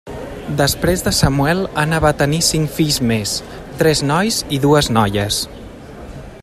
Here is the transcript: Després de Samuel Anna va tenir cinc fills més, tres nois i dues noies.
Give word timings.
Després 0.61 1.03
de 1.07 1.11
Samuel 1.17 1.61
Anna 1.81 1.99
va 2.05 2.11
tenir 2.21 2.39
cinc 2.47 2.73
fills 2.79 2.99
més, 3.13 3.35
tres 3.83 4.05
nois 4.13 4.43
i 4.57 4.61
dues 4.65 4.91
noies. 4.99 5.43